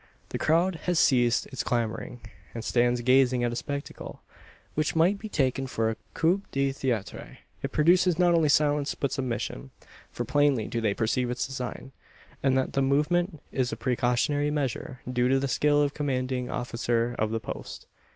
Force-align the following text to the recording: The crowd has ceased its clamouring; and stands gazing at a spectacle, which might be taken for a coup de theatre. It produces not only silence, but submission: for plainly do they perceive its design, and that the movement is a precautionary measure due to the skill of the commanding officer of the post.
The 0.29 0.39
crowd 0.39 0.77
has 0.89 0.97
ceased 0.97 1.45
its 1.51 1.63
clamouring; 1.63 2.21
and 2.55 2.65
stands 2.65 3.01
gazing 3.01 3.43
at 3.43 3.51
a 3.51 3.55
spectacle, 3.55 4.23
which 4.73 4.95
might 4.95 5.19
be 5.19 5.29
taken 5.29 5.67
for 5.67 5.91
a 5.91 5.95
coup 6.15 6.41
de 6.51 6.71
theatre. 6.71 7.37
It 7.61 7.71
produces 7.71 8.17
not 8.17 8.33
only 8.33 8.49
silence, 8.49 8.95
but 8.95 9.11
submission: 9.11 9.69
for 10.11 10.25
plainly 10.25 10.65
do 10.67 10.81
they 10.81 10.95
perceive 10.95 11.29
its 11.29 11.45
design, 11.45 11.91
and 12.41 12.57
that 12.57 12.73
the 12.73 12.81
movement 12.81 13.43
is 13.51 13.71
a 13.71 13.77
precautionary 13.77 14.49
measure 14.49 15.01
due 15.07 15.27
to 15.27 15.37
the 15.37 15.47
skill 15.47 15.83
of 15.83 15.91
the 15.91 15.97
commanding 15.97 16.49
officer 16.49 17.13
of 17.19 17.29
the 17.29 17.39
post. 17.39 17.85